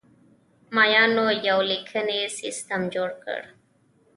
مایانو 0.75 1.25
یو 1.47 1.59
لیکنی 1.69 2.21
سیستم 2.39 2.81
جوړ 2.93 3.09
کړ. 3.23 3.39